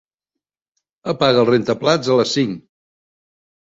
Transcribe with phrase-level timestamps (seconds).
[1.15, 2.61] Apaga el rentaplats a les cinc.